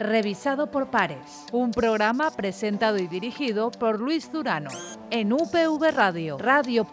[0.00, 1.44] revisado por pares.
[1.52, 4.70] Un programa presentado y dirigido por Luis Durano
[5.10, 6.90] en UPV Radio, radio.upv.es.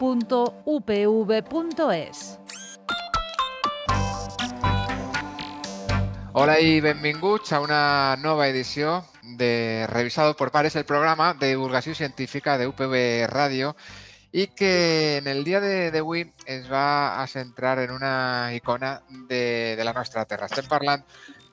[6.34, 11.96] Hola y benvinguts a una nova edició de Revisado por Pares, el programa de divulgació
[11.96, 13.74] científica de UPV Ràdio
[14.32, 19.84] i que en el dia d'avui es va a centrar en una icona de, de
[19.84, 20.46] la nostra terra.
[20.46, 21.02] Estem parlant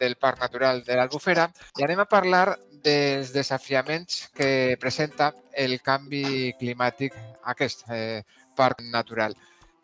[0.05, 1.49] del Parc Natural de l'Albufera
[1.81, 2.47] i anem a parlar
[2.85, 7.17] dels desafiaments que presenta el canvi climàtic
[7.55, 8.23] aquest eh,
[8.55, 9.35] parc natural.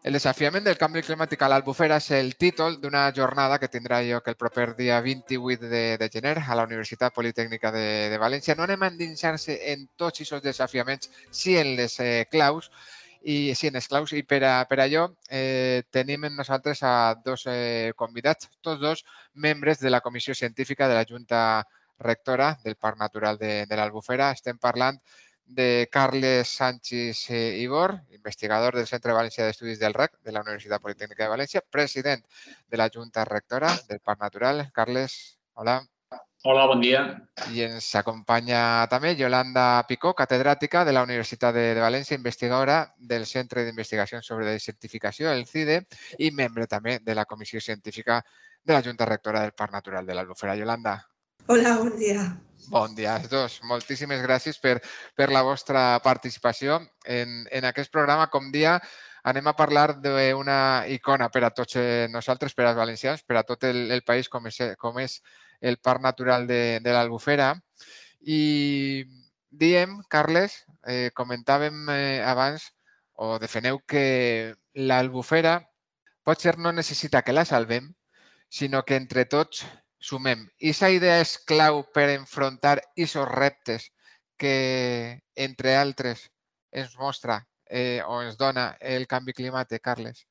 [0.03, 4.30] El desafiament del canvi climàtic a l'Albufera és el títol d'una jornada que tindrà lloc
[4.33, 8.57] el proper dia 28 de, de gener a la Universitat Politècnica de, de València.
[8.57, 12.71] No anem a endinsar-se en tots aquests desafiaments, sí en les eh, claus,
[13.23, 14.12] i sí, en les claus.
[14.16, 19.05] I per, a, per allò eh, tenim en nosaltres a dos eh, convidats, tots dos
[19.34, 21.66] membres de la Comissió Científica de la Junta
[21.98, 24.30] Rectora del Parc Natural de, de l'Albufera.
[24.32, 25.01] Estem parlant
[25.45, 30.80] de Carles Sánchez eh, Ibor, investigador del Centre Valencià d'Estudis del REC de la Universitat
[30.80, 32.24] Politècnica de València, president
[32.68, 34.68] de la Junta Rectora del Parc Natural.
[34.73, 35.80] Carles, hola.
[35.80, 35.99] Hola,
[36.45, 37.02] bon dia.
[37.52, 43.27] I ens acompanya també Yolanda Picó, catedràtica de la Universitat de, de València, investigadora del
[43.27, 45.83] Centre d'Investigació sobre Desertificació, el CIDE,
[46.18, 48.23] i membre també de la Comissió Científica
[48.65, 50.57] de la Junta Rectora del Parc Natural de l'Albufera.
[50.57, 50.96] Yolanda.
[51.46, 52.24] Hola, bon dia.
[52.71, 53.61] Bon dia als dos.
[53.65, 54.79] Moltíssimes gràcies per,
[55.16, 58.29] per la vostra participació en, en aquest programa.
[58.33, 58.79] Com dia,
[59.24, 63.45] anem a parlar d'una icona per a tots eh, nosaltres, per als valencians, per a
[63.45, 65.21] tot el, el país, com és, com és
[65.61, 67.55] el Parc Natural de, de l'Albufera.
[68.21, 69.05] I
[69.50, 72.71] diem, Carles, eh, comentàvem eh, abans,
[73.21, 75.59] o defeneu que l'Albufera
[76.25, 77.93] potser no necessita que la salvem,
[78.49, 79.65] sinó que entre tots
[80.00, 80.47] sumem.
[80.59, 83.91] I aquesta idea és clau per enfrontar aquests reptes
[84.41, 86.31] que, entre altres,
[86.72, 90.25] ens mostra eh, o ens dona el canvi climàtic, Carles.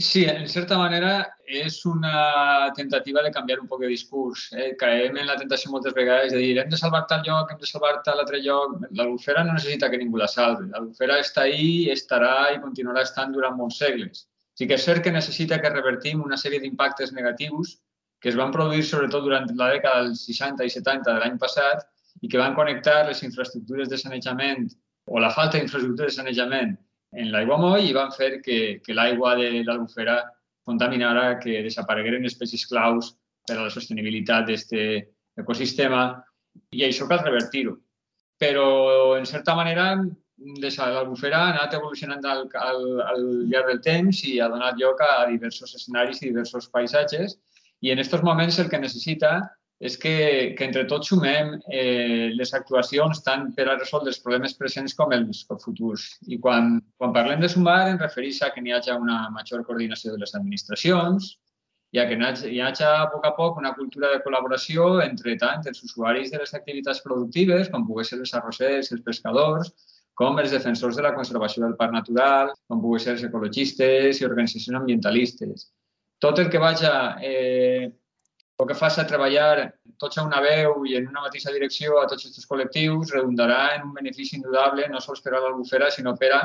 [0.00, 4.46] Sí, en certa manera és una tentativa de canviar un poc de discurs.
[4.56, 4.70] Eh?
[4.80, 7.68] Caem en la tentació moltes vegades de dir hem de salvar tal lloc, hem de
[7.68, 8.78] salvar tal altre lloc.
[8.96, 10.70] L'albufera no necessita que ningú la salvi.
[10.72, 14.24] L'albufera està ahí, estarà i continuarà estant durant molts segles.
[14.56, 17.76] Sí que és cert que necessita que revertim una sèrie d'impactes negatius
[18.20, 21.84] que es van produir sobretot durant la dècada dels 60 i 70 de l'any passat
[22.24, 24.70] i que van connectar les infraestructures de sanejament
[25.12, 26.78] o la falta d'infraestructures de sanejament
[27.12, 30.20] en l'aigua moll i van fer que, que l'aigua de l'albufera
[30.66, 33.14] contaminara, que desaparegueren espècies claus
[33.46, 34.74] per a la sostenibilitat d'aquest
[35.42, 36.02] ecosistema
[36.76, 37.76] i això cal revertir-ho.
[38.40, 38.66] Però,
[39.18, 39.92] en certa manera,
[40.40, 45.26] l'albufera ha anat evolucionant al, al, al llarg del temps i ha donat lloc a
[45.28, 47.36] diversos escenaris i diversos paisatges
[47.80, 49.32] i en aquests moments el que necessita
[49.80, 50.14] és que,
[50.56, 55.14] que entre tots sumem eh, les actuacions tant per a resoldre els problemes presents com
[55.16, 56.04] els futurs.
[56.28, 60.12] I quan, quan parlem de sumar ens refereix a que n'hi hagi una major coordinació
[60.12, 61.30] de les administracions
[61.96, 65.64] i a que hi hagi a poc a poc una cultura de col·laboració entre tant
[65.72, 69.72] els usuaris de les activitats productives, com pugui ser els arrossers, els pescadors,
[70.14, 74.28] com els defensors de la conservació del parc natural, com pugui ser els ecologistes i
[74.28, 75.70] organitzacions ambientalistes
[76.20, 77.90] tot el que vaja eh,
[78.60, 82.26] el que faci treballar tots a una veu i en una mateixa direcció a tots
[82.26, 86.40] aquests col·lectius redundarà en un benefici indudable no sols per a l'albufera, sinó per a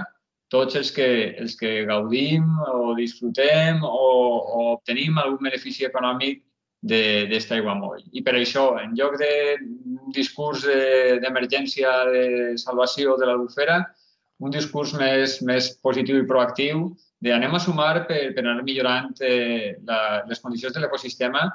[0.52, 1.08] tots els que,
[1.42, 6.44] els que gaudim o disfrutem o, o obtenim algun benefici econòmic
[6.86, 8.04] d'aquesta aigua moll.
[8.14, 9.32] I per això, en lloc de
[10.14, 10.68] discurs
[11.24, 13.80] d'emergència de, de salvació de l'albufera,
[14.46, 16.90] un discurs més, més positiu i proactiu
[17.26, 21.48] d'anem a sumar per, per anar millorant eh, la, les condicions de l'ecosistema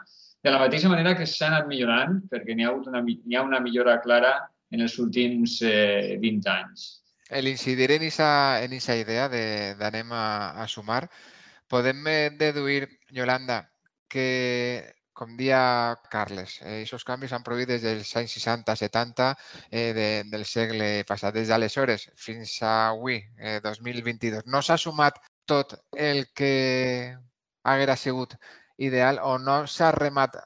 [0.42, 3.98] de la mateixa manera que s'ha anat millorant, perquè n'hi ha, una, ha una millora
[4.00, 4.32] clara
[4.70, 6.86] en els últims eh, 20 anys.
[7.44, 9.28] L'incidir en aquesta idea
[9.78, 10.24] d'anem a,
[10.62, 11.04] a sumar,
[11.70, 12.02] podem
[12.38, 13.62] deduir, Yolanda,
[14.10, 14.26] que
[15.20, 15.60] com dia
[16.10, 19.26] Carles, eh, aquests canvis s'han produït des dels anys 60-70
[19.68, 21.34] eh, de, del segle passat.
[21.36, 27.12] Des d'aleshores fins a avui, eh, 2022, no s'ha sumat tot el que
[27.68, 28.38] haguera sigut
[28.80, 30.36] ideal o no s'ha remat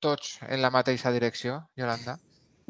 [0.00, 2.18] tots en la mateixa direcció, Yolanda?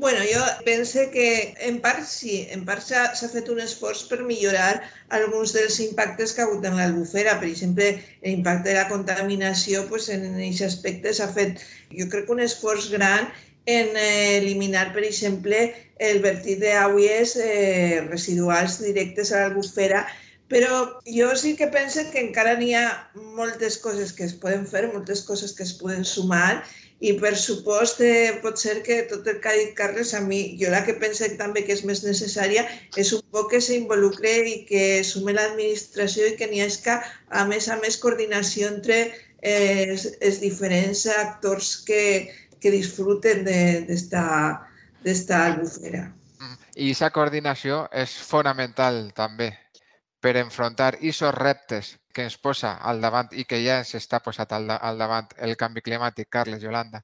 [0.01, 4.81] Bueno, jo pense que en part sí, en part s'ha fet un esforç per millorar
[5.17, 7.35] alguns dels impactes que ha hagut en l'albufera.
[7.43, 7.91] Per exemple,
[8.25, 11.61] l'impacte de la contaminació, pues, en aquest aspecte s'ha fet,
[11.93, 13.29] jo crec, un esforç gran
[13.67, 15.61] en eh, eliminar, per exemple,
[16.01, 20.07] el vertit d'aigües eh, residuals directes a l'albufera
[20.51, 22.87] però jo sí que penso que encara n'hi ha
[23.39, 26.63] moltes coses que es poden fer, moltes coses que es poden sumar
[27.01, 30.41] I per supost, eh, pot ser que tot el que ha dit Carles, a mi,
[30.61, 32.67] jo la que penso també que és més necessària
[33.01, 36.99] és un poc que s'involucre i que sume l'administració i que n'hi hagi,
[37.41, 38.99] a més a més, coordinació entre
[39.41, 42.29] eh, els, els diferents actors que,
[42.61, 46.05] que disfruten d'esta albufera.
[46.37, 49.55] Mm, I aquesta coordinació és fonamental també
[50.21, 54.53] per enfrontar aquests reptes que ens posa al davant i que ja ens està posat
[54.53, 57.01] al, al davant el canvi climàtic, Carles, Yolanda?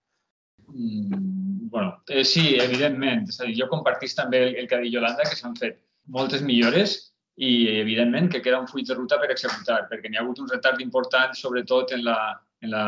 [0.69, 3.29] Mm, bueno, eh, sí, evidentment.
[3.31, 5.79] És a dir, jo compartís també el, el que ha dit Yolanda, que s'han fet
[6.07, 6.97] moltes millores
[7.37, 10.51] i, evidentment, que queda un full de ruta per executar, perquè n'hi ha hagut un
[10.51, 12.19] retard important, sobretot en la,
[12.65, 12.87] en la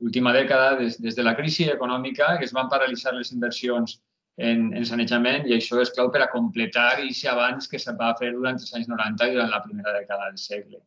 [0.00, 4.00] última dècada, des, des de la crisi econòmica, que es van paralitzar les inversions
[4.36, 7.94] en, en sanejament i això és clau per a completar i si abans que se
[7.98, 10.80] va fer durant els anys 90 i durant la primera dècada del segle.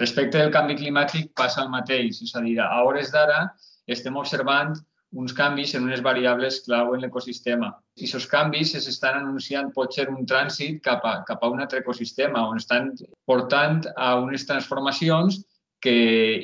[0.00, 3.46] Respecte al canvi climàtic passa el mateix, és a dir, a hores d'ara
[3.86, 4.74] estem observant
[5.16, 7.70] uns canvis en unes variables clau en l'ecosistema.
[7.96, 12.42] I aquests canvis s'estan anunciant potser un trànsit cap a, cap a un altre ecosistema,
[12.48, 12.90] on estan
[13.24, 15.44] portant a unes transformacions
[15.80, 15.94] que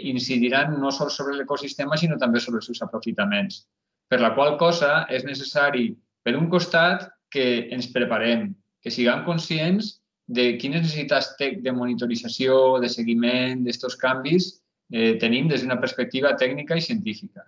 [0.08, 3.64] incidiran no sols sobre l'ecosistema, sinó també sobre els seus aprofitaments.
[4.08, 5.90] Per la qual cosa és necessari
[6.22, 8.50] per un costat, que ens preparem,
[8.84, 9.96] que siguem conscients
[10.28, 14.50] de quines necessitats de monitorització, de seguiment d'estos canvis
[14.92, 17.46] eh, tenim des d'una perspectiva tècnica i científica.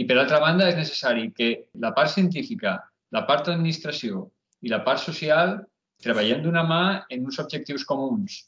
[0.00, 1.50] I, per altra banda, és necessari que
[1.82, 2.78] la part científica,
[3.12, 4.26] la part d'administració
[4.64, 5.58] i la part social
[6.02, 6.82] treballem d'una mà
[7.12, 8.44] en uns objectius comuns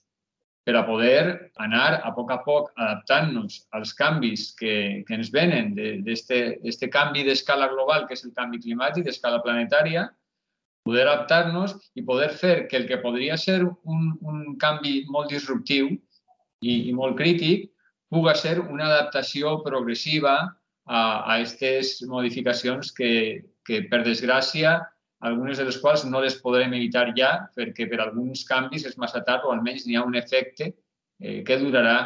[0.64, 5.72] per a poder anar a poc a poc adaptant-nos als canvis que, que ens venen
[5.76, 10.08] d'aquest canvi d'escala global, que és el canvi climàtic, d'escala planetària,
[10.84, 15.90] poder adaptar-nos i poder fer que el que podria ser un, un canvi molt disruptiu
[16.60, 17.68] i, i molt crític
[18.10, 20.34] puga ser una adaptació progressiva
[20.90, 21.02] a
[21.36, 23.12] aquestes modificacions que,
[23.64, 24.80] que, per desgràcia,
[25.28, 29.20] algunes de les quals no les podrem evitar ja perquè per alguns canvis és massa
[29.26, 30.72] tard o almenys n'hi ha un efecte
[31.20, 31.98] eh, que durarà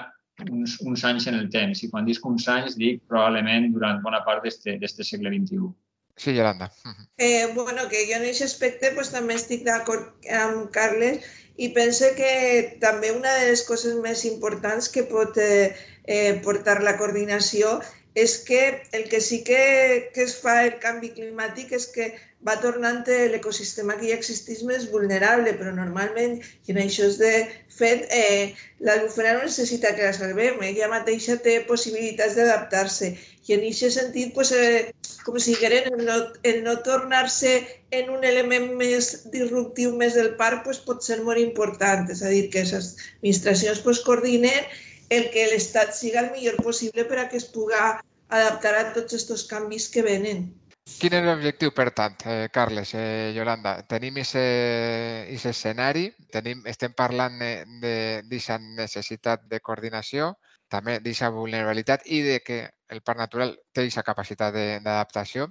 [0.51, 1.83] uns, uns anys en el temps.
[1.85, 5.71] I quan dic uns anys, dic probablement durant bona part d'aquest segle XXI.
[6.17, 6.71] Sí, Yolanda.
[7.19, 11.25] Eh, bueno, que jo en aquest aspecte pues, també estic d'acord amb Carles
[11.59, 15.75] i pense que també una de les coses més importants que pot eh,
[16.07, 17.81] eh, portar la coordinació
[18.15, 22.13] és que el que sí que, que es fa el canvi climàtic és que
[22.47, 23.03] va tornant
[23.33, 27.33] l'ecosistema que ja existeix més vulnerable, però normalment, i en això és de
[27.73, 28.53] fet, eh,
[28.85, 33.15] l'albufera no necessita que la salvem, ella mateixa té possibilitats d'adaptar-se.
[33.49, 34.93] I en aquest sentit, pues, eh,
[35.25, 37.57] com si digueren, el no, el no tornar-se
[37.97, 42.11] en un element més disruptiu més del parc pues, pot ser molt important.
[42.13, 44.69] És a dir, que les administracions pues, coordinen
[45.11, 49.15] el que l'Estat siga el millor possible per a que es puga adaptar a tots
[49.17, 50.47] aquests canvis que venen.
[51.01, 53.79] Quin és l'objectiu, per tant, eh, Carles, eh, Yolanda?
[53.89, 60.35] Tenim aquest escenari, tenim, estem parlant d'aquesta necessitat de coordinació,
[60.69, 62.59] també d'aquesta vulnerabilitat i de que
[62.93, 65.49] el parc natural té aquesta capacitat d'adaptació.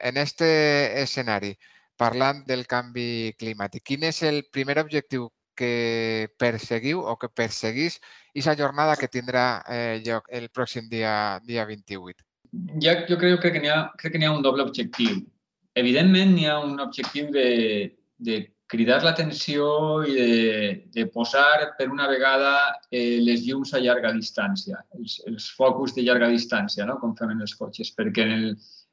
[0.00, 1.54] En aquest escenari,
[1.96, 8.00] parlant del canvi climàtic, quin és el primer objectiu que perseguiu o que perseguís
[8.30, 12.22] aquesta jornada que tindrà eh, lloc el pròxim dia, dia 28?
[12.82, 15.24] Ja, jo crec, crec que n'hi ha, crec que n'hi ha un doble objectiu.
[15.76, 17.48] Evidentment, n'hi ha un objectiu de,
[18.16, 19.66] de cridar l'atenció
[20.06, 20.30] i de,
[20.94, 22.54] de posar per una vegada
[22.90, 26.98] eh, les llums a llarga distància, els, els focus de llarga distància, no?
[27.02, 28.34] com fem en els cotxes, perquè en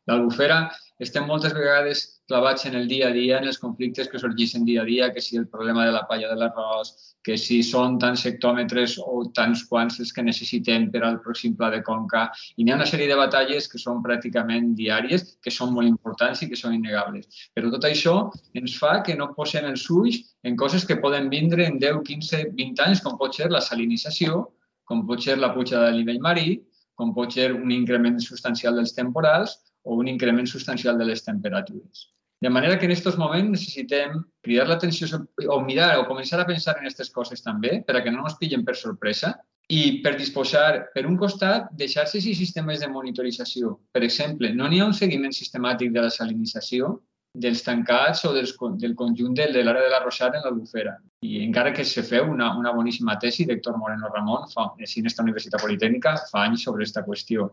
[0.07, 0.67] l'albufera
[1.03, 4.81] estem moltes vegades clavats en el dia a dia, en els conflictes que sorgeixen dia
[4.81, 6.93] a dia, que si el problema de la palla de l'arròs,
[7.25, 11.69] que si són tants hectòmetres o tants quants els que necessitem per al pròxim pla
[11.73, 12.23] de conca.
[12.57, 16.43] I n'hi ha una sèrie de batalles que són pràcticament diàries, que són molt importants
[16.43, 17.49] i que són innegables.
[17.55, 18.15] Però tot això
[18.59, 22.45] ens fa que no posem els ulls en coses que poden vindre en 10, 15,
[22.61, 24.45] 20 anys, com pot ser la salinització,
[24.85, 26.61] com pot ser la puja del nivell marí,
[26.95, 32.09] com pot ser un increment substancial dels temporals o un increment substancial de les temperatures.
[32.43, 35.07] De manera que en aquests moments necessitem cridar l'atenció
[35.55, 38.35] o mirar o començar a pensar en aquestes coses també, per a que no ens
[38.41, 39.31] pillen per sorpresa
[39.71, 43.77] i per disposar, per un costat, deixar-se si sistemes de monitorització.
[43.95, 46.97] Per exemple, no n'hi ha un seguiment sistemàtic de la salinització
[47.33, 50.93] dels tancats o dels, del conjunt de, de l'àrea de la Rosada en l'Albufera.
[51.25, 55.23] I encara que se feu una, una boníssima tesi d'Héctor Moreno Ramon, fa, en esta
[55.23, 57.49] Universitat Politècnica, fa anys sobre aquesta qüestió.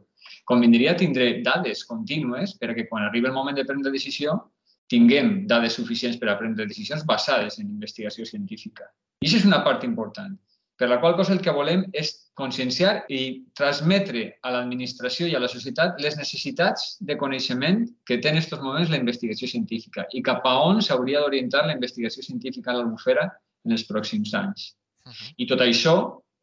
[0.49, 4.38] Convindria tindre dades contínues per a que quan arribi el moment de prendre decisió
[4.90, 8.88] tinguem dades suficients per a prendre decisions basades en investigació científica.
[9.23, 10.35] I això és una part important.
[10.80, 15.42] Per la qual cosa el que volem és conscienciar i transmetre a l'administració i a
[15.42, 20.23] la societat les necessitats de coneixement que té en aquests moments la investigació científica i
[20.25, 23.28] cap a on s'hauria d'orientar la investigació científica a l'albufera
[23.68, 24.70] en els pròxims anys.
[25.37, 25.94] I tot això,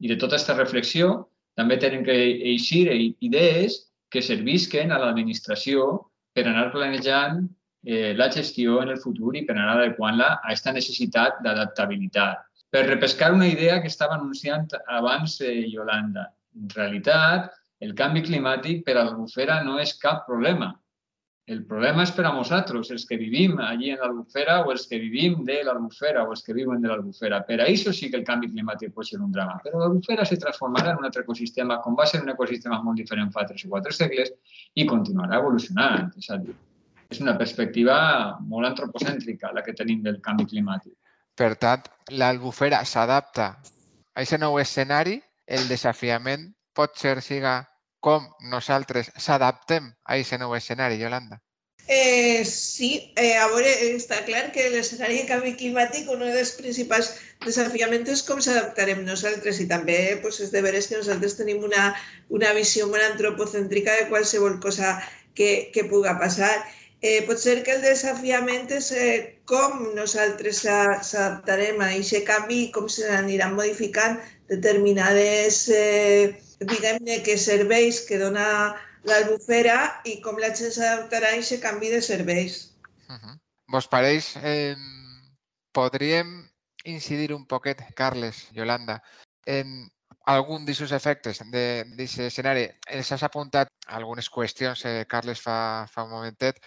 [0.05, 1.09] i de tota aquesta reflexió,
[1.57, 2.15] també tenen que
[2.53, 5.87] eixir idees que servisquen a l'administració
[6.35, 7.41] per anar planejant
[7.85, 12.43] eh, la gestió en el futur i per anar adequant-la a aquesta necessitat d'adaptabilitat.
[12.69, 14.67] Per repescar una idea que estava anunciant
[14.99, 16.27] abans eh, Yolanda.
[16.57, 20.73] En realitat, el canvi climàtic per a l'albufera no és cap problema.
[21.47, 24.97] El problema és per a nosaltres, els que vivim allí en l'albufera o els que
[24.99, 27.39] vivim de l'albufera o els que viuen de l'albufera.
[27.47, 29.55] Per a això sí que el canvi climàtic pot ser un drama.
[29.63, 33.31] Però l'albufera se transformarà en un altre ecosistema, com va ser un ecosistema molt diferent
[33.31, 34.33] fa 3 o 4 segles,
[34.75, 36.11] i continuarà evolucionant.
[36.19, 36.57] És a dir,
[37.07, 37.95] és una perspectiva
[38.43, 40.97] molt antropocèntrica la que tenim del canvi climàtic.
[41.37, 45.15] Per tant, l'albufera s'adapta a aquest nou escenari,
[45.47, 47.61] el desafiament pot ser siga
[47.99, 51.41] com nosaltres s'adaptem a aquest nou escenari, Yolanda?
[51.89, 57.13] Eh, sí, eh, a veure, està clar que l'escenari de canvi climàtic, un dels principals
[57.45, 61.93] desafiaments és com s'adaptarem nosaltres i també pues, és de veres que nosaltres tenim una,
[62.27, 64.97] una visió molt antropocèntrica de qualsevol cosa
[65.33, 66.51] que, que puga passar.
[66.99, 72.71] Eh, pot ser que el desafiament és eh, com nosaltres s'adaptarem a aquest canvi i
[72.75, 74.19] com s'aniran modificant
[74.51, 78.75] determinades eh, diguem-ne, que serveis que dona
[79.07, 82.73] l'albufera i com la gent s'adaptarà a aquest canvi de serveis.
[83.07, 83.35] Uh -huh.
[83.67, 84.75] Vos pareix, eh,
[85.71, 86.49] podríem
[86.83, 89.01] incidir un poquet, Carles, Yolanda,
[89.45, 89.89] en
[90.25, 92.67] algun d'aquests efectes d'aquest escenari.
[92.87, 96.59] Els has apuntat algunes qüestions, eh, Carles, fa, fa un momentet,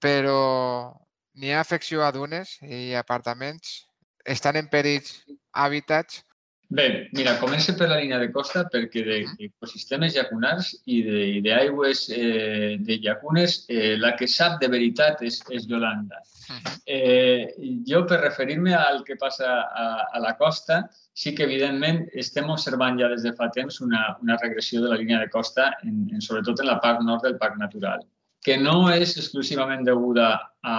[0.00, 0.94] però
[1.34, 3.84] n'hi ha afecció a dunes i apartaments?
[4.24, 6.22] Estan en perills hàbitats?
[6.68, 10.98] Bé, mira, comença per la línia de costa perquè d'ecosistemes llacunars i
[11.46, 16.20] d'aigües eh, de llacunes eh, la que sap de veritat és, és Yolanda.
[16.84, 17.48] Eh,
[17.88, 20.82] jo, per referir-me al que passa a, a la costa,
[21.16, 25.00] sí que evidentment estem observant ja des de fa temps una, una regressió de la
[25.00, 28.04] línia de costa, en, en, sobretot en la part nord del Parc Natural
[28.48, 30.28] que no és exclusivament deguda
[30.64, 30.76] a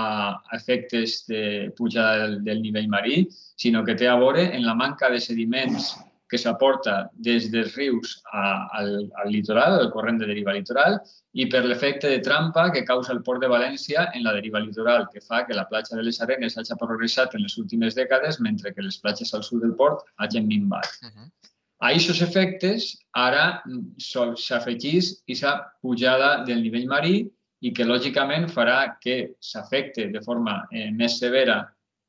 [0.58, 3.28] efectes de pujada del, del nivell marí,
[3.62, 5.92] sinó que té a veure en la manca de sediments
[6.30, 8.42] que s'aporta des dels rius a,
[8.80, 8.90] al,
[9.22, 10.98] al litoral, al corrent de deriva litoral,
[11.38, 15.06] i per l'efecte de trampa que causa el port de València en la deriva litoral,
[15.14, 18.74] que fa que la platja de les Arenes hagi progressat en les últimes dècades, mentre
[18.74, 20.90] que les platges al sud del port hagin minvat.
[21.06, 21.34] Uh -huh.
[21.82, 23.64] A aquests efectes, ara
[23.98, 27.30] s'afegís aquesta pujada del nivell marí
[27.62, 31.62] i que lògicament farà que s'afecte de forma eh, més severa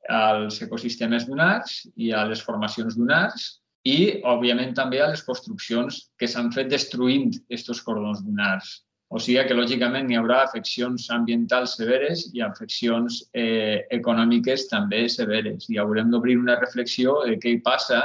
[0.09, 3.49] als ecosistemes dunars i a les formacions dunars
[3.89, 8.81] i, òbviament, també a les construccions que s'han fet destruint aquests cordons dunars.
[9.11, 15.67] O sigui que, lògicament, hi haurà afeccions ambientals severes i afeccions eh, econòmiques també severes.
[15.73, 18.05] I haurem d'obrir una reflexió de què hi passa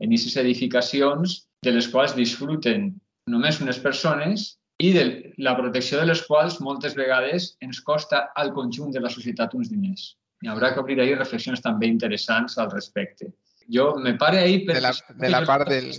[0.00, 2.90] en aquestes edificacions de les quals disfruten
[3.30, 5.04] només unes persones i de
[5.44, 9.68] la protecció de les quals moltes vegades ens costa al conjunt de la societat uns
[9.72, 10.14] diners.
[10.40, 13.28] Hi haurà que obrir ahir reflexions també interessants al respecte.
[13.74, 14.78] Jo me pare ahir per...
[14.78, 14.94] De la,
[15.24, 15.90] de la part del...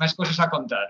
[0.00, 0.84] Més coses a contar.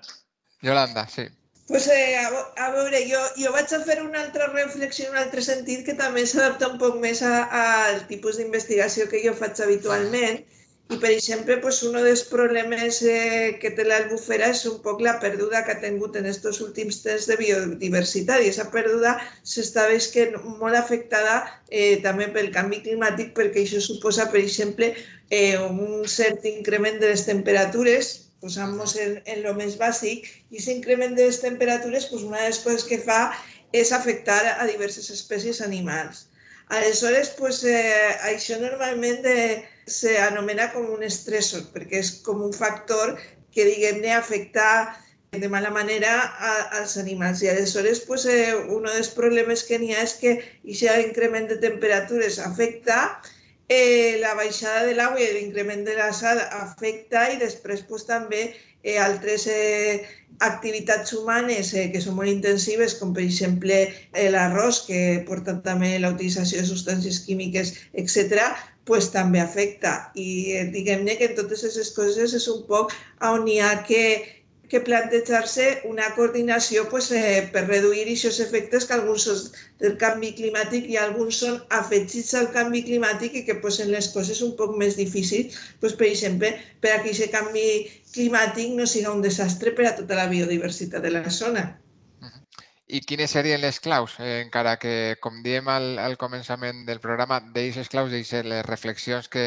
[0.62, 1.24] Yolanda, sí.
[1.70, 2.28] Pues, eh, a,
[2.66, 5.96] a veure, jo, jo vaig a fer una altra reflexió en un altre sentit que
[5.96, 10.42] també s'adapta un poc més al tipus d'investigació que jo faig habitualment.
[10.42, 15.00] Mm i, per exemple, pues, un dels problemes eh, que té l'albufera és un poc
[15.04, 19.14] la perduda que ha tingut en aquests últims temps de biodiversitat i aquesta perduda
[19.54, 21.38] s'està veient molt afectada
[21.70, 24.92] eh, també pel canvi climàtic perquè això suposa, per exemple,
[25.30, 28.12] eh, un cert increment de les temperatures
[28.42, 32.48] posant-nos en, en lo més bàsic, i aquest increment de les temperatures, pues, una de
[32.50, 33.20] les coses que fa
[33.72, 36.26] és afectar a diverses espècies animals.
[36.74, 39.36] Aleshores, pues, eh, això normalment de,
[39.86, 43.16] s'anomena com un estressor, perquè és com un factor
[43.52, 44.66] que, diguem-ne, afecta
[45.32, 47.42] de mala manera a, als animals.
[47.42, 51.56] I aleshores, pues, eh, un dels problemes que n'hi ha és que aquest increment de
[51.62, 52.98] temperatures afecta
[53.68, 58.50] eh, la baixada de l'aigua i l'increment de la sal afecta i després pues, també
[58.82, 60.02] eh, altres eh,
[60.42, 63.86] activitats humanes eh, que són molt intensives, com per exemple
[64.34, 68.52] l'arròs, que porta també la utilització de substàncies químiques, etc
[68.84, 70.10] pues també afecta.
[70.18, 72.94] I eh, diguem-ne que en totes aquestes coses és un poc
[73.28, 74.04] on hi ha que,
[74.72, 79.42] que plantejar-se una coordinació pues, eh, per reduir aquests efectes que alguns són
[79.82, 84.40] del canvi climàtic i alguns són afegits al canvi climàtic i que posen les coses
[84.46, 87.66] un poc més difícils, pues, per exemple, per a que aquest canvi
[88.16, 91.68] climàtic no sigui un desastre per a tota la biodiversitat de la zona.
[92.92, 94.18] I quines serien les claus?
[94.20, 99.30] Eh, encara que, com diem al, al començament del programa, d'eixes claus, d'eixes les reflexions
[99.32, 99.46] que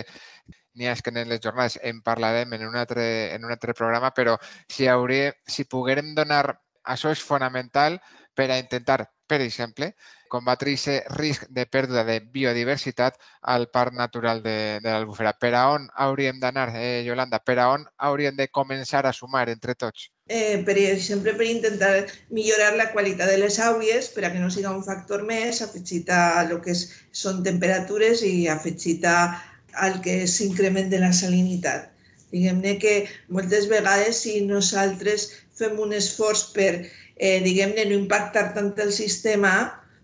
[0.76, 4.12] n'hi ha que en les jornades en parlarem en un altre, en un altre programa,
[4.12, 6.60] però si, hauria, si poguérem donar...
[6.86, 7.96] Això és fonamental
[8.38, 9.88] per a intentar, per exemple,
[10.30, 13.18] combatre aquest risc de pèrdua de biodiversitat
[13.54, 15.34] al Parc Natural de, de l'Albufera.
[15.40, 17.40] Per a on hauríem d'anar, eh, Yolanda?
[17.40, 20.10] Per a on hauríem de començar a sumar entre tots?
[20.28, 21.94] Eh, per exemple, per intentar
[22.34, 26.10] millorar la qualitat de les àuries, per a que no siga un factor més, afegit
[26.10, 29.06] a el que és, són temperatures i afegit
[29.78, 31.92] al que és increment de la salinitat.
[32.32, 32.96] Diguem-ne que
[33.32, 36.72] moltes vegades si nosaltres fem un esforç per,
[37.16, 39.54] eh, diguem-ne, no impactar tant el sistema,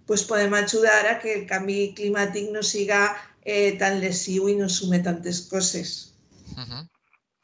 [0.07, 3.01] pues podem ajudar a que el canvi climàtic no siga
[3.43, 6.13] eh, tan lesiu i no sume tantes coses.
[6.55, 6.87] Uh -huh.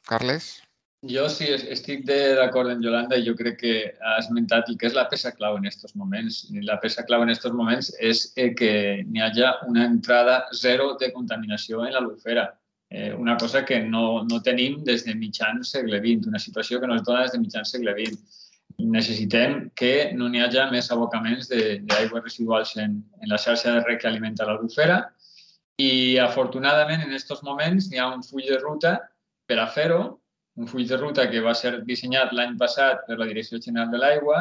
[0.07, 0.66] Carles?
[1.07, 4.95] Jo sí, estic d'acord amb Yolanda i jo crec que ha esmentat el que és
[4.97, 6.39] la peça clau en aquests moments.
[6.51, 8.71] I la peça clau en aquests moments és eh, que
[9.07, 12.49] n'hi hagi una entrada zero de contaminació en l'albufera.
[12.89, 16.87] Eh, una cosa que no, no tenim des de mitjans segle XX, una situació que
[16.87, 18.45] no es dona des de mitjans segle XX
[18.77, 24.01] necessitem que no n'hi hagi més abocaments d'aigües residuals en, en la xarxa de rec
[24.01, 24.99] que alimenta l'albufera
[25.81, 28.97] i afortunadament en aquests moments hi ha un full de ruta
[29.47, 30.19] per a fer-ho,
[30.57, 34.01] un full de ruta que va ser dissenyat l'any passat per la Direcció General de
[34.01, 34.39] l'Aigua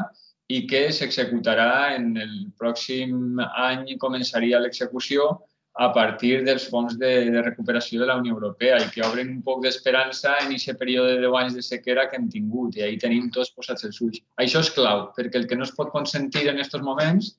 [0.48, 5.28] i que s'executarà en el pròxim any, començaria l'execució
[5.76, 9.42] a partir dels fons de, de recuperació de la Unió Europea i que obren un
[9.44, 13.00] poc d'esperança en aquest període de 10 anys de sequera que hem tingut i ahir
[13.02, 14.22] tenim tots posats els ulls.
[14.40, 17.34] Això és clau, perquè el que no es pot consentir en aquests moments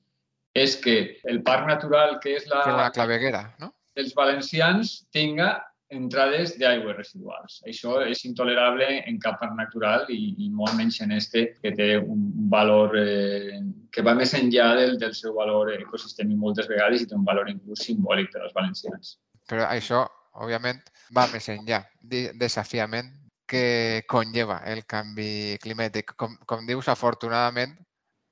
[0.54, 0.94] és que
[1.32, 3.72] el parc natural, que és la, que la claveguera, no?
[3.98, 5.56] dels valencians, tinga
[5.88, 7.58] entrades d'aigües residuals.
[7.68, 11.88] Això és intolerable en cap parc natural i, i molt menys en este, que té
[11.98, 13.60] un valor eh,
[13.92, 17.48] que va més enllà del, del seu valor ecosistèmic moltes vegades i té un valor
[17.48, 19.16] inclús simbòlic per als valencians.
[19.48, 20.04] Però això,
[20.36, 20.82] òbviament,
[21.16, 21.82] va més enllà.
[22.04, 23.08] Desafiament
[23.48, 26.12] que conlleva el canvi climàtic.
[26.20, 27.72] Com, com dius, afortunadament,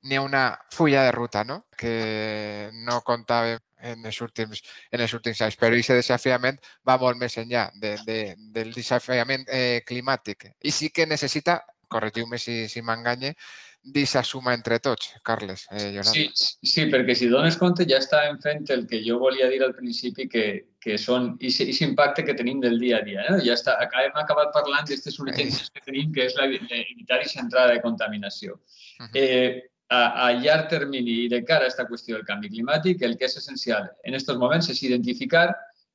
[0.05, 0.43] n'hi ha una
[0.73, 1.63] fulla de ruta, no?
[1.73, 5.57] Que no comptàvem en els últims, en els últims anys.
[5.59, 8.19] Però aquest desafiament va molt més enllà de, de,
[8.55, 10.51] del desafiament eh, climàtic.
[10.63, 13.35] I sí que necessita, corregiu-me si, si m'enganye,
[13.87, 15.65] d'aquesta suma entre tots, Carles.
[15.71, 19.61] Eh, sí, sí, perquè si dones compte ja estàvem fent el que jo volia dir
[19.63, 20.43] al principi, que,
[20.83, 23.23] que són aquest impacte que tenim del dia a dia.
[23.29, 23.39] Eh?
[23.47, 27.81] Ja està, hem acabat parlant d'aquestes urgències que tenim, que és evitar aquesta entrada de
[27.85, 28.59] contaminació.
[28.99, 29.11] Uh -huh.
[29.15, 33.17] eh, a, a llarg termini i de cara a aquesta qüestió del canvi climàtic, el
[33.17, 35.47] que és essencial en aquests moments és identificar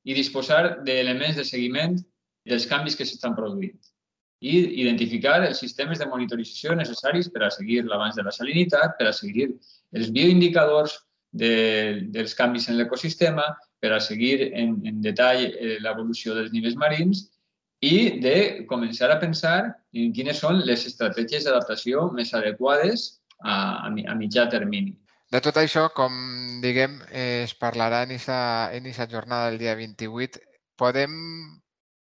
[0.03, 1.97] i disposar d'elements de seguiment
[2.49, 3.77] dels canvis que s'estan produint
[4.43, 9.07] i identificar els sistemes de monitorització necessaris per a seguir l'avanç de la salinitat, per
[9.07, 9.53] a seguir
[9.95, 10.97] els bioindicadors
[11.31, 11.53] de,
[12.11, 13.45] dels canvis en l'ecosistema,
[13.79, 17.23] per a seguir en, en detall eh, l'evolució dels nivells marins
[17.83, 19.57] i de començar a pensar
[19.95, 23.55] en quines són les estratègies d'adaptació més adequades a,
[23.87, 24.95] a mitjà termini.
[25.33, 26.13] De tot això, com
[26.61, 30.39] diguem, eh, es parlarà en aquesta jornada del dia 28.
[30.77, 31.13] Podem...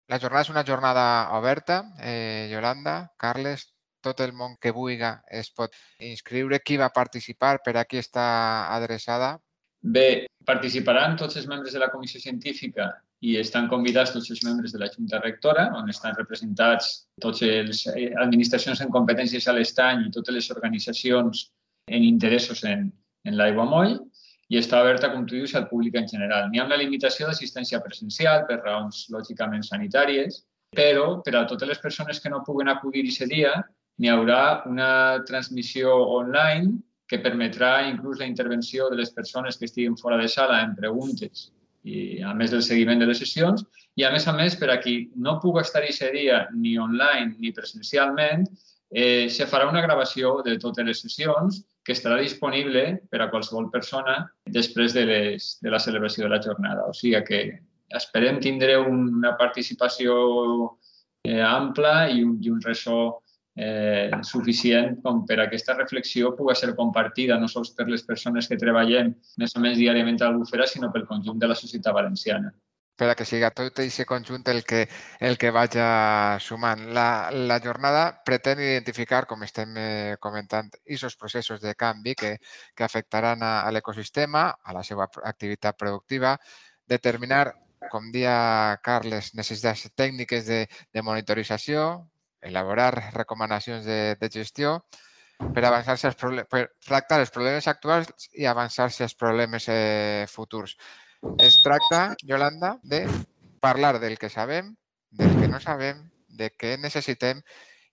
[0.06, 3.64] La jornada és una jornada oberta, eh, Yolanda, Carles,
[4.00, 5.02] tot el món que vulgui
[5.34, 6.60] es pot inscriure.
[6.62, 7.56] Qui va participar?
[7.64, 8.26] Per a qui està
[8.76, 9.32] adreçada?
[9.82, 12.92] Bé, participaran tots els membres de la comissió científica
[13.24, 17.86] i estan convidats tots els membres de la Junta Rectora, on estan representats totes les
[17.94, 21.46] eh, administracions en competències a l'estany i totes les organitzacions
[21.88, 22.90] en interessos en,
[23.24, 23.96] en l'aigua moll
[24.52, 26.50] i està oberta, com tu dius, al públic en general.
[26.50, 30.44] N'hi ha una limitació d'assistència presencial per raons lògicament sanitàries,
[30.76, 33.56] però per a totes les persones que no puguen acudir aquest dia
[33.98, 36.76] n'hi haurà una transmissió online
[37.08, 41.50] que permetrà inclús la intervenció de les persones que estiguin fora de sala en preguntes
[41.86, 43.62] i a més del seguiment de les sessions.
[43.96, 47.36] I a més a més, per a qui no pugui estar aquest dia ni online
[47.38, 48.44] ni presencialment,
[48.90, 53.70] eh, se farà una gravació de totes les sessions que estarà disponible per a qualsevol
[53.70, 54.18] persona
[54.58, 56.88] després de, les, de la celebració de la jornada.
[56.90, 57.42] O sigui que
[57.94, 60.16] esperem tindre una participació
[61.22, 63.20] eh, ampla i un, i un ressò
[63.56, 68.60] eh, suficient com per aquesta reflexió pugui ser compartida no sols per les persones que
[68.60, 72.52] treballem més o menys diàriament a l'Albufera, sinó pel conjunt de la societat valenciana.
[72.96, 74.86] per a que siga tot aquest conjunt el que,
[75.20, 75.82] el que vagi
[76.40, 76.86] sumant.
[76.96, 82.38] La, la jornada pretén identificar, com estem eh, comentant, aquests processos de canvi que,
[82.74, 86.38] que afectaran a, a l'ecosistema, a la seva activitat productiva,
[86.88, 87.52] determinar,
[87.92, 91.84] com dia Carles, necessitats tècniques de, de monitorització,
[92.42, 94.80] elaborar recomanacions de, de gestió,
[95.54, 100.76] per avançar-se els problemes, per tractar els problemes actuals i avançar-se els problemes eh, futurs.
[101.42, 103.04] Es tracta, Yolanda, de
[103.60, 104.74] parlar del que sabem,
[105.10, 107.42] del que no sabem, de què necessitem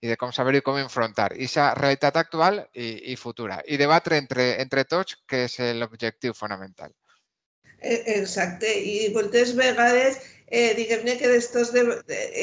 [0.04, 3.62] i de com saber i com enfrontar aquesta realitat actual i, i futura.
[3.66, 6.92] I debatre entre, entre tots, que és l'objectiu fonamental.
[7.84, 11.84] E, exacte, i moltes vegades eh, diguem-ne que estos, de,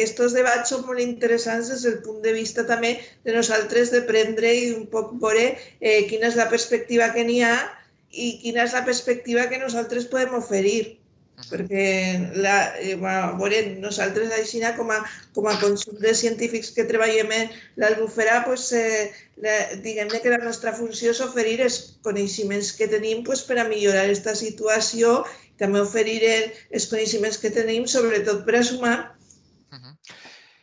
[0.05, 4.53] estos debats són molt interessants des del punt de vista també de nosaltres de prendre
[4.53, 5.47] i un poc veure
[5.81, 7.57] eh, quina és la perspectiva que n'hi ha
[8.11, 11.00] i quina és la perspectiva que nosaltres podem oferir
[11.49, 11.85] perquè
[12.37, 14.99] la, eh, bueno, veure, nosaltres així com a,
[15.35, 20.43] com a consum de científics que treballem en l'albufera, pues, eh, la, diguem-ne que la
[20.43, 25.25] nostra funció és oferir els coneixements que tenim pues, per a millorar aquesta situació,
[25.61, 29.17] també oferir els coneixements que tenim, sobretot per a sumar.
[29.73, 29.95] Uh -huh.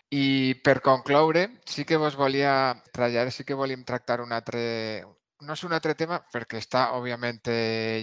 [0.10, 5.04] I per concloure, sí que vos volia traslladar, sí que volíem tractar un altre,
[5.42, 7.42] no és un altre tema perquè està, òbviament,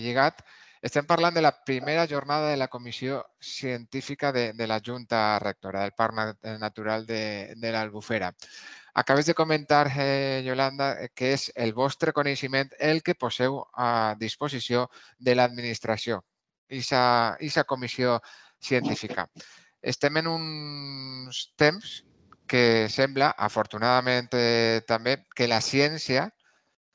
[0.00, 0.44] lligat.
[0.84, 5.80] Estem parlant de la primera jornada de la Comissió Científica de, de la Junta Rectora
[5.80, 8.34] del Parc Natural de, de l'Albufera.
[8.92, 14.90] Acabes de comentar, eh, Yolanda, que és el vostre coneixement el que poseu a disposició
[15.16, 16.18] de l'administració,
[16.68, 18.18] aquesta comissió
[18.60, 19.24] científica.
[19.80, 21.94] Estem en uns temps
[22.46, 26.28] que sembla, afortunadament eh, també, que la ciència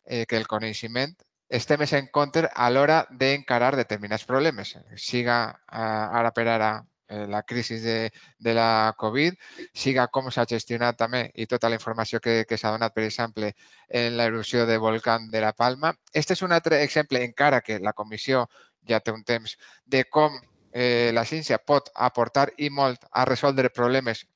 [0.06, 1.18] eh, que el coneixement
[1.50, 6.70] esté més en compte a l'hora d'encarar determinats problemes, siga eh, ara per ara
[7.10, 9.36] eh, la crisi de, de la Covid,
[9.74, 13.52] siga com s'ha gestionat també i tota la informació que, que s'ha donat, per exemple,
[13.90, 15.96] en l'erosió de volcán de la Palma.
[16.14, 18.46] Este és un altre exemple, encara que la comissió
[18.88, 20.38] ja té un temps, de com
[20.72, 24.28] eh, la ciència pot aportar i molt a resoldre problemes,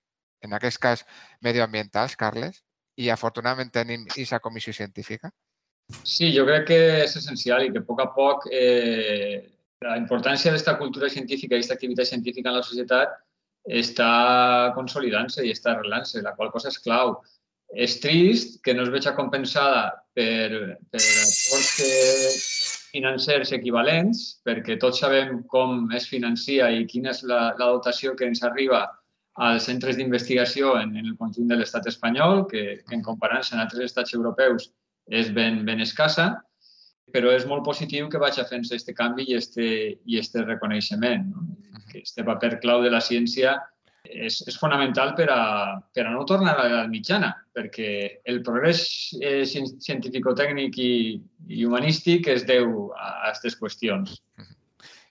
[0.41, 1.06] en aquest cas
[1.41, 2.63] medioambientals, Carles,
[2.97, 5.32] i afortunadament tenim aquesta comissió científica.
[6.03, 9.43] Sí, jo crec que és essencial i que a poc a poc eh,
[9.83, 13.15] la importància d'aquesta cultura científica i aquesta activitat científica en la societat
[13.83, 17.17] està consolidant-se i està arrelant-se, la qual cosa és clau.
[17.73, 25.41] És trist que no es veja compensada per, per aports financers equivalents, perquè tots sabem
[25.49, 28.85] com es financia i quina és la, la dotació que ens arriba
[29.41, 33.63] als centres d'investigació en, en el conjunt de l'estat espanyol, que, que en comparança amb
[33.63, 34.69] altres estats europeus
[35.09, 36.29] és ben, ben escassa,
[37.13, 39.67] però és molt positiu que vagi fent-se aquest canvi i este,
[40.05, 41.29] i este reconeixement.
[41.33, 41.81] No?
[41.91, 43.57] Que este paper clau de la ciència
[44.03, 45.43] és, és fonamental per a,
[45.93, 47.91] per a no tornar a l'edat mitjana, perquè
[48.29, 48.81] el progrés
[49.21, 50.93] eh, científico-tècnic i,
[51.49, 54.19] i humanístic es deu a aquestes qüestions.
[54.39, 54.62] Uh -huh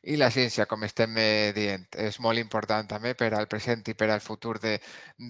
[0.03, 1.15] i la ciència, com estem
[1.55, 4.77] dient, és molt important també per al present i per al futur de,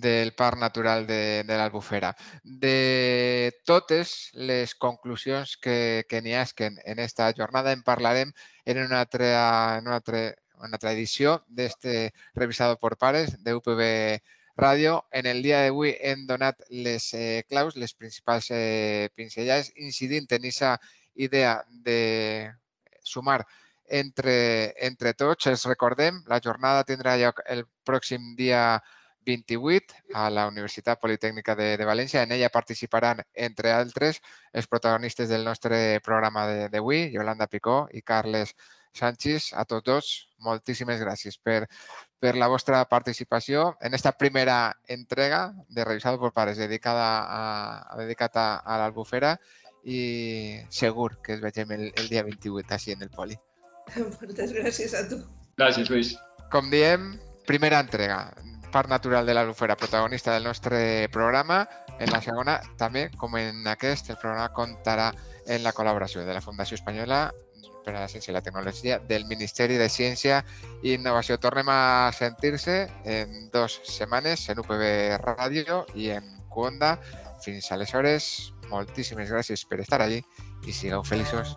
[0.05, 2.13] del Parc Natural de, de l'Albufera.
[2.43, 8.33] De totes les conclusions que, que n'hi hagin en aquesta jornada en parlarem
[8.65, 9.33] en una altra,
[9.79, 10.23] en una altra,
[10.63, 13.83] una altra edició d'este revisado por pares de UPB
[14.57, 15.03] Ràdio.
[15.13, 20.41] En el dia d'avui hem donat les eh, claus, les principals eh, pinzellades, incidint en
[20.47, 20.79] aquesta
[21.15, 22.53] idea de
[23.03, 23.43] sumar
[23.92, 24.35] entre,
[24.87, 25.46] entre tots.
[25.52, 28.81] Els recordem, la jornada tindrà lloc el pròxim dia
[29.26, 32.22] 28 a la Universitat Politècnica de, de València.
[32.22, 34.20] En ella participaran, entre altres,
[34.52, 38.57] els protagonistes del nostre programa d'avui, Yolanda Picó i Carles
[38.96, 39.52] Sánchez.
[39.52, 40.11] A tots dos,
[40.42, 41.68] moltíssimes gràcies per,
[42.18, 48.37] per la vostra participació en esta primera entrega de Revisado por Pares dedicada a, dedicat
[48.37, 49.37] a, a l'Albufera
[49.85, 53.38] i segur que es vegem el, el dia 28 així en el Poli.
[54.21, 55.21] Moltes gràcies a tu.
[55.61, 56.14] Gràcies, Lluís.
[56.53, 57.14] Com diem,
[57.49, 58.33] primera entrega,
[58.73, 61.68] Parc Natural de l'Albufera, protagonista del nostre programa.
[62.01, 65.12] En la segona, també, com en aquest, el programa comptarà
[65.47, 67.27] en la col·laboració de la Fundació Espanyola
[67.85, 70.40] per a la Ciència i la Tecnologia del Ministeri de Ciència
[70.83, 71.38] i Innovació.
[71.42, 74.87] Tornem a sentir-se en dues setmanes en UPB
[75.27, 76.97] Ràdio i en Cuonda.
[77.42, 80.23] Fins aleshores, moltíssimes gràcies per estar allí
[80.66, 81.57] i sigueu feliços.